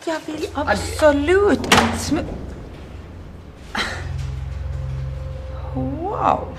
Jag 0.05 0.19
vill 0.25 0.47
absolut 0.53 1.59
inte 1.59 1.97
smu... 1.97 2.21
Wow. 5.75 6.57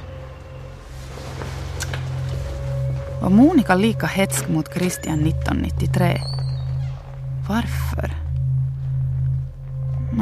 Var 3.22 3.30
Monica 3.30 3.74
lika 3.74 4.06
hetsk 4.06 4.48
mot 4.48 4.74
Christian 4.74 5.26
1993? 5.26 6.20
Varför? 7.48 8.10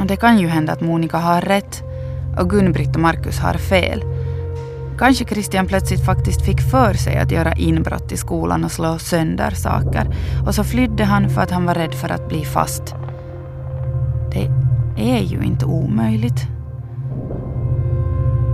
Och 0.00 0.06
det 0.06 0.16
kan 0.16 0.38
ju 0.38 0.48
hända 0.48 0.72
att 0.72 0.80
Monica 0.80 1.18
har 1.18 1.40
rätt 1.40 1.87
och 2.40 2.50
Gun-Britt 2.50 2.94
och 2.94 3.00
Markus 3.02 3.38
har 3.38 3.54
fel. 3.54 4.04
Kanske 4.98 5.24
Christian 5.24 5.66
plötsligt 5.66 6.04
faktiskt 6.04 6.44
fick 6.44 6.60
för 6.60 6.94
sig 6.94 7.18
att 7.18 7.30
göra 7.30 7.52
inbrott 7.52 8.12
i 8.12 8.16
skolan 8.16 8.64
och 8.64 8.72
slå 8.72 8.98
sönder 8.98 9.50
saker 9.50 10.16
och 10.46 10.54
så 10.54 10.64
flydde 10.64 11.04
han 11.04 11.30
för 11.30 11.40
att 11.40 11.50
han 11.50 11.66
var 11.66 11.74
rädd 11.74 11.94
för 11.94 12.08
att 12.08 12.28
bli 12.28 12.44
fast. 12.44 12.94
Det 14.32 14.50
är 14.96 15.22
ju 15.22 15.42
inte 15.42 15.66
omöjligt. 15.66 16.46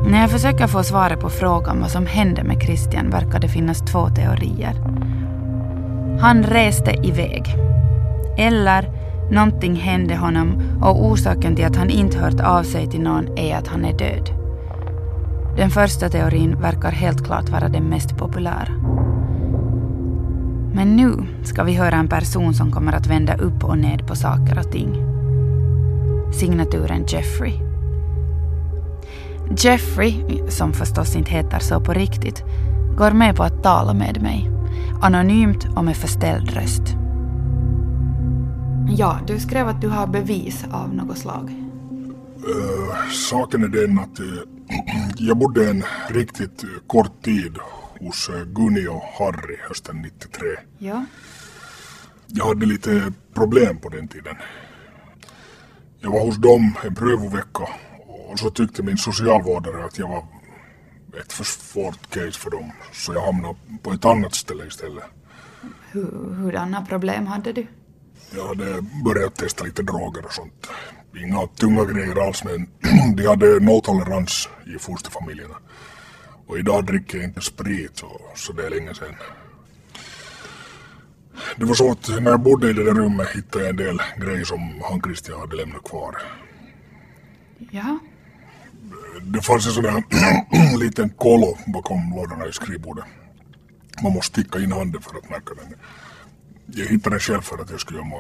När 0.07 0.21
jag 0.21 0.31
försöker 0.31 0.67
få 0.67 0.83
svaret 0.83 1.21
på 1.21 1.31
frågan 1.31 1.81
vad 1.81 1.91
som 1.91 2.07
hände 2.07 2.45
med 2.45 2.63
Christian 2.63 3.11
verkar 3.11 3.41
det 3.41 3.49
finnas 3.49 3.81
två 3.81 4.09
teorier. 4.09 4.75
Han 6.21 6.43
reste 6.43 6.91
iväg. 7.03 7.57
Eller 8.39 9.04
någonting 9.31 9.77
hände 9.77 10.17
honom 10.17 10.63
och 10.83 11.05
orsaken 11.05 11.57
till 11.57 11.65
att 11.65 11.77
han 11.77 11.91
inte 11.91 12.19
hört 12.19 12.41
av 12.41 12.63
sig 12.63 12.91
till 12.91 13.01
någon 13.01 13.39
är 13.39 13.57
att 13.57 13.69
han 13.69 13.85
är 13.85 13.99
död. 13.99 14.31
Den 15.57 15.71
första 15.71 16.09
teorin 16.09 16.61
verkar 16.61 16.91
helt 16.91 17.25
klart 17.25 17.49
vara 17.49 17.69
den 17.69 17.85
mest 17.85 18.17
populära. 18.17 18.69
Men 20.75 20.97
nu 20.97 21.13
ska 21.43 21.65
vi 21.65 21.75
höra 21.75 21.97
en 21.97 22.09
person 22.09 22.55
som 22.55 22.73
kommer 22.73 22.93
att 22.93 23.07
vända 23.07 23.37
upp 23.37 23.65
och 23.65 23.79
ned 23.79 24.07
på 24.07 24.15
saker 24.15 24.59
och 24.59 24.73
ting. 24.73 24.95
Signaturen 26.33 27.05
Jeffrey. 27.09 27.53
Jeffrey, 29.59 30.43
som 30.49 30.73
förstås 30.73 31.17
inte 31.17 31.31
heter 31.31 31.59
så 31.59 31.81
på 31.81 31.93
riktigt, 31.93 32.45
går 32.97 33.11
med 33.11 33.37
på 33.37 33.43
att 33.43 33.63
tala 33.63 33.95
med 33.95 34.23
mig. 34.23 34.51
Anonymt 35.03 35.67
och 35.77 35.85
med 35.85 35.97
förställd 35.97 36.51
röst. 36.51 37.04
Ja, 38.97 39.21
du 39.27 39.41
skrev 39.41 39.69
att 39.69 39.81
du 39.81 39.89
har 39.89 40.07
bevis 40.07 40.65
av 40.73 40.95
något 40.95 41.19
slag. 41.19 41.51
Uh, 42.49 43.11
saken 43.11 43.65
är 43.65 43.69
den 43.69 43.99
att 43.99 44.21
uh, 44.21 44.39
jag 45.19 45.37
bodde 45.37 45.71
en 45.71 45.85
riktigt 46.09 46.65
uh, 46.65 46.71
kort 46.87 47.23
tid 47.23 47.59
hos 48.01 48.31
Gunni 48.47 48.87
och 48.87 49.03
Harry 49.03 49.57
hösten 49.69 50.03
93. 50.03 50.49
Ja. 50.79 51.05
Jag 52.27 52.45
hade 52.47 52.67
lite 52.67 53.13
problem 53.35 53.77
på 53.77 53.89
den 53.89 54.09
tiden. 54.09 54.37
Jag 56.01 56.11
var 56.11 56.21
hos 56.21 56.37
dem 56.37 56.75
en 56.85 56.95
prövovecka 56.95 57.69
och 58.31 58.39
så 58.39 58.51
tyckte 58.51 58.83
min 58.83 58.99
socialvårdare 58.99 59.85
att 59.85 59.99
jag 59.99 60.09
var 60.09 60.25
ett 61.21 61.33
för 61.33 61.45
svårt 61.45 62.11
case 62.11 62.41
för 62.41 62.51
dem. 62.51 62.73
Så 62.93 63.15
jag 63.15 63.27
hamnade 63.27 63.55
på 63.83 63.93
ett 63.93 64.05
annat 64.05 64.35
ställe 64.35 64.67
istället. 64.67 65.05
Hur, 65.93 66.35
hurdana 66.35 66.87
problem 66.87 67.27
hade 67.27 67.53
du? 67.53 67.67
Jag 68.37 68.49
hade 68.49 68.83
börjat 69.05 69.35
testa 69.35 69.65
lite 69.65 69.83
droger 69.83 70.25
och 70.27 70.33
sånt. 70.33 70.67
Inga 71.17 71.47
tunga 71.47 71.85
grejer 71.85 72.27
alls 72.27 72.45
men 72.45 72.69
de 73.17 73.27
hade 73.27 73.61
nolltolerans 73.61 74.49
i 74.77 74.79
fosterfamiljerna. 74.79 75.55
Och 76.47 76.59
idag 76.59 76.87
dricker 76.87 77.19
jag 77.19 77.27
inte 77.27 77.41
sprit 77.41 77.99
så, 77.99 78.21
så 78.35 78.53
det 78.53 78.67
är 78.67 78.71
länge 78.71 78.95
sedan. 78.95 79.15
Det 81.57 81.65
var 81.65 81.75
så 81.75 81.91
att 81.91 82.09
när 82.09 82.31
jag 82.31 82.41
bodde 82.41 82.71
i 82.71 82.73
det 82.73 82.85
där 82.85 82.95
rummet 82.95 83.29
hittade 83.29 83.65
jag 83.65 83.71
en 83.71 83.77
del 83.77 84.03
grejer 84.17 84.45
som 84.45 84.83
han 84.89 85.03
Christian 85.03 85.41
hade 85.41 85.57
lämnat 85.57 85.85
kvar. 85.85 86.17
Ja. 87.71 87.99
Det 89.23 89.43
fanns 89.43 89.67
en 89.67 89.73
sån 89.73 89.83
där 89.83 90.03
liten 90.79 91.09
kolo 91.11 91.59
bakom 91.67 92.13
lådorna 92.17 92.47
i 92.47 92.53
skrivbordet. 92.53 93.05
Man 94.03 94.13
måste 94.13 94.41
sticka 94.41 94.59
in 94.59 94.73
handen 94.73 95.03
för 95.03 95.19
att 95.19 95.31
märka 95.31 95.55
den. 95.55 95.75
Jag 96.67 96.87
hittade 96.87 97.15
den 97.15 97.21
själv 97.21 97.41
för 97.41 97.59
att 97.59 97.71
jag 97.71 97.81
skulle 97.81 97.99
gömma 97.99 98.17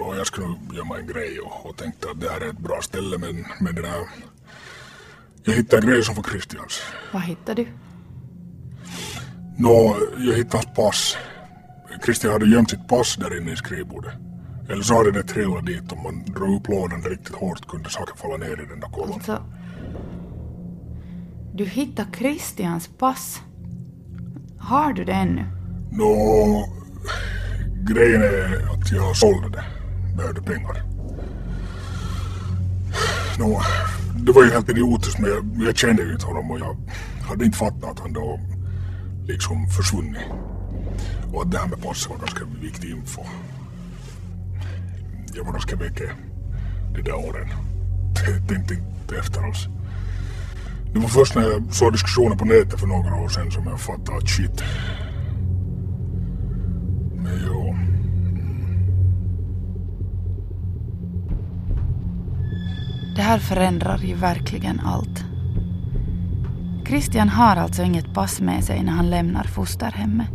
och 0.00 0.16
jag 0.16 0.26
skulle 0.26 0.54
gömma 0.72 0.98
en 0.98 1.06
grej 1.06 1.40
och, 1.40 1.66
och 1.66 1.76
tänkte 1.76 2.10
att 2.10 2.20
det 2.20 2.30
här 2.30 2.40
är 2.40 2.50
ett 2.50 2.58
bra 2.58 2.82
ställe 2.82 3.18
men, 3.18 3.46
men 3.60 3.74
det 3.74 3.82
där 3.82 4.08
jag 5.44 5.54
hittade 5.54 5.82
en 5.82 5.88
grej 5.88 6.04
som 6.04 6.14
var 6.14 6.22
Christians. 6.22 6.80
Vad 7.12 7.22
hittade 7.22 7.64
du? 7.64 7.68
Nå, 9.58 9.96
jag 10.18 10.36
hittade 10.36 10.56
hans 10.64 10.76
pass. 10.76 11.16
Christian 12.04 12.32
hade 12.32 12.46
gömt 12.46 12.70
sitt 12.70 12.88
pass 12.88 13.16
där 13.16 13.40
inne 13.40 13.52
i 13.52 13.56
skrivbordet. 13.56 14.14
Eller 14.68 14.82
så 14.82 14.94
hade 14.94 15.10
det 15.10 15.22
trillat 15.22 15.66
dit 15.66 15.92
om 15.92 16.02
man 16.02 16.24
drog 16.24 16.56
upp 16.60 16.68
lådan 16.68 17.02
riktigt 17.02 17.34
hårt 17.34 17.68
kunde 17.68 17.90
saker 17.90 18.16
falla 18.16 18.36
ner 18.36 18.62
i 18.62 18.66
den 18.66 18.80
där 18.80 18.88
kolon. 18.88 19.12
Alltså, 19.12 19.42
du 21.54 21.64
hittade 21.64 22.08
Christians 22.18 22.88
pass. 22.98 23.40
Har 24.58 24.92
du 24.92 25.04
det 25.04 25.12
ännu? 25.12 25.44
Nå, 25.90 26.68
grejen 27.88 28.22
är 28.22 28.72
att 28.72 28.92
jag 28.92 29.16
sålde 29.16 29.48
det. 29.48 29.64
Behövde 30.16 30.42
pengar. 30.42 30.82
Nå, 33.38 33.62
det 34.16 34.32
var 34.32 34.44
ju 34.44 34.50
helt 34.50 34.68
idiotiskt 34.68 35.18
men 35.18 35.30
jag, 35.30 35.66
jag 35.66 35.76
kände 35.76 36.02
ju 36.02 36.12
inte 36.12 36.26
honom 36.26 36.50
och 36.50 36.58
jag 36.58 36.76
hade 37.28 37.44
inte 37.44 37.58
fattat 37.58 37.84
att 37.84 38.00
han 38.00 38.12
då 38.12 38.40
liksom 39.26 39.66
försvunnit. 39.66 40.22
Och 41.32 41.42
att 41.42 41.50
det 41.50 41.58
här 41.58 41.66
med 41.66 41.82
passet 41.82 42.10
var 42.10 42.18
ganska 42.18 42.44
viktig 42.60 42.90
info. 42.90 43.22
Jag 45.34 45.44
var 45.44 45.52
ganska 45.52 45.76
mycket 45.76 46.10
de 46.94 47.02
där 47.02 47.14
åren. 47.14 47.48
Tänkte 48.24 48.54
inte 48.54 49.18
efter 49.18 49.42
alls. 49.42 49.66
Det 50.92 50.98
var 50.98 51.08
först 51.08 51.34
när 51.34 51.42
jag 51.42 51.74
såg 51.74 51.92
diskussioner 51.92 52.36
på 52.36 52.44
nätet 52.44 52.80
för 52.80 52.86
några 52.86 53.16
år 53.16 53.28
sedan 53.28 53.50
som 53.50 53.66
jag 53.66 53.80
fattade 53.80 54.18
att 54.18 54.28
shit. 54.28 54.62
Det 63.18 63.24
här 63.24 63.38
förändrar 63.38 63.98
ju 63.98 64.14
verkligen 64.14 64.80
allt. 64.80 65.24
Christian 66.86 67.28
har 67.28 67.56
alltså 67.56 67.82
inget 67.82 68.14
pass 68.14 68.40
med 68.40 68.64
sig 68.64 68.82
när 68.82 68.92
han 68.92 69.10
lämnar 69.10 69.44
fosterhemmet. 69.44 70.28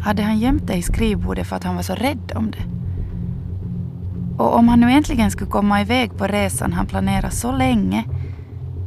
Hade 0.00 0.22
han 0.22 0.38
gömt 0.38 0.66
det 0.66 0.74
i 0.74 0.82
skrivbordet 0.82 1.46
för 1.46 1.56
att 1.56 1.64
han 1.64 1.76
var 1.76 1.82
så 1.82 1.94
rädd 1.94 2.32
om 2.34 2.50
det? 2.50 2.64
Och 4.42 4.56
om 4.56 4.68
han 4.68 4.80
nu 4.80 4.90
äntligen 4.90 5.30
skulle 5.30 5.50
komma 5.50 5.80
iväg 5.80 6.16
på 6.16 6.26
resan 6.26 6.72
han 6.72 6.86
planerat 6.86 7.34
så 7.34 7.52
länge, 7.52 8.04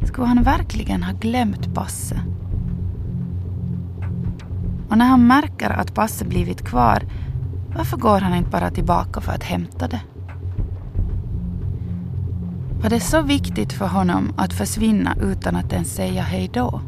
skulle 0.03 0.27
han 0.27 0.43
verkligen 0.43 1.03
ha 1.03 1.13
glömt 1.13 1.75
passet? 1.75 2.19
Och 4.89 4.97
när 4.97 5.05
han 5.05 5.27
märker 5.27 5.69
att 5.69 5.93
passet 5.93 6.27
blivit 6.27 6.65
kvar, 6.65 7.03
varför 7.75 7.97
går 7.97 8.19
han 8.19 8.36
inte 8.36 8.49
bara 8.49 8.71
tillbaka 8.71 9.21
för 9.21 9.31
att 9.31 9.43
hämta 9.43 9.88
det? 9.88 10.01
Var 12.86 12.89
det 12.89 13.00
så 13.00 13.21
viktigt 13.21 13.74
för 13.74 13.88
honom 13.88 14.34
att 14.38 14.54
försvinna 14.54 15.15
utan 15.21 15.56
att 15.56 15.74
ens 15.74 15.95
säga 15.95 16.21
hej 16.21 16.50
då? 16.54 16.82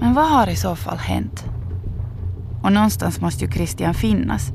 Men 0.00 0.14
vad 0.14 0.30
har 0.30 0.48
i 0.48 0.56
så 0.56 0.76
fall 0.76 0.98
hänt? 0.98 1.44
Och 2.62 2.72
någonstans 2.72 3.20
måste 3.20 3.44
ju 3.44 3.52
Christian 3.52 3.94
finnas. 3.94 4.52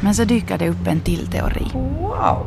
Men 0.00 0.14
så 0.14 0.24
dyker 0.24 0.58
det 0.58 0.68
upp 0.68 0.86
en 0.86 1.00
till 1.00 1.26
teori. 1.26 1.70
Wow! 2.00 2.46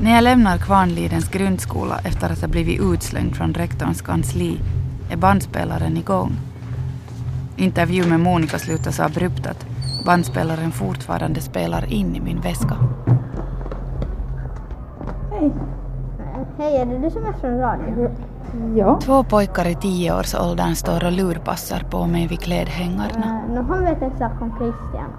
När 0.00 0.14
jag 0.14 0.24
lämnar 0.24 0.58
Kvarnlidens 0.58 1.28
grundskola 1.28 2.00
efter 2.04 2.30
att 2.30 2.40
ha 2.40 2.48
blivit 2.48 2.80
utslängd 2.80 3.36
från 3.36 3.54
rektorns 3.54 4.02
kansli 4.02 4.60
är 5.10 5.16
bandspelaren 5.16 5.96
igång. 5.96 6.32
Intervju 7.56 8.04
med 8.06 8.20
Monica 8.20 8.58
slutar 8.58 8.90
så 8.90 9.02
abrupt 9.02 9.46
att 9.46 9.69
bandspelaren 10.04 10.70
fortfarande 10.70 11.40
spelar 11.40 11.92
in 11.92 12.16
i 12.16 12.20
min 12.20 12.40
väska. 12.40 12.76
Hej. 15.30 15.52
Hej, 16.58 16.76
är 16.76 16.86
det 16.86 16.98
du 16.98 17.10
som 17.10 17.24
är 17.24 17.32
från 17.32 17.58
radion? 17.58 18.08
Ja. 18.76 18.98
Två 19.02 19.24
pojkar 19.24 19.68
i 19.68 19.74
tioårsåldern 19.74 20.74
står 20.74 21.04
och 21.04 21.12
lurpassar 21.12 21.86
på 21.90 22.06
mig 22.06 22.26
vid 22.26 22.40
klädhängarna. 22.40 23.40
Uh, 23.48 23.54
no, 23.54 23.62
han 23.68 23.84
vet 23.84 24.02
en 24.02 24.18
sak 24.18 24.32
om 24.40 24.52
Christian. 24.58 25.10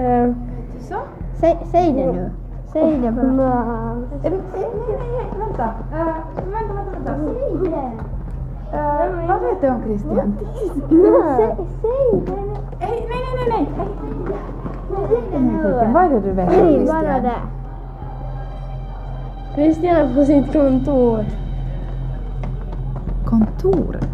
Uh, 0.00 0.34
Så? 0.80 0.96
Säg, 1.40 1.58
säg 1.70 1.92
det 1.92 2.12
nu. 2.12 2.30
Säg 2.72 2.98
det 2.98 3.10
bara. 3.12 3.94
Nej, 4.22 4.30
nej, 4.30 4.66
nej, 4.98 5.26
vänta. 5.38 5.64
Uh, 5.92 6.16
vänta, 6.52 6.74
vänta, 6.74 6.90
vänta. 6.90 7.14
Säg 7.16 7.70
det. 7.70 7.90
Uh, 8.76 9.28
vad 9.28 9.40
vet 9.40 9.60
du 9.60 9.68
om 9.68 9.82
Christian? 9.82 10.36
Säg, 11.36 11.56
säg 11.82 12.20
det. 12.26 12.42
Nej, 12.80 13.06
nej, 13.08 13.20
nej, 13.36 13.66
nej. 13.76 14.11
Vad 14.92 16.04
är 16.04 16.08
det 16.10 16.20
du 16.20 16.30
vet 16.32 16.48
om 16.48 16.54
Säg 16.54 16.86
bara 16.86 17.00
Christian? 17.02 17.22
det. 17.22 17.32
Christian 19.54 19.96
är 19.96 20.14
på 20.14 20.24
sitt 20.24 20.52
kontor. 20.52 21.24
Kontoret? 23.26 24.08